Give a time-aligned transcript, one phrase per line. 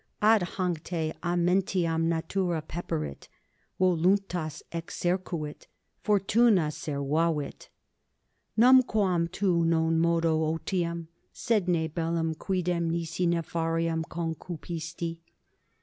[0.19, 3.27] Ad hanc te amentiam natura peperit,
[3.79, 5.67] voluntas exercuit,
[6.01, 7.67] fortuna servavit.
[8.57, 15.19] Numquam tu non modo otium, sed ne bellum quidem nisi nefarium concupisti.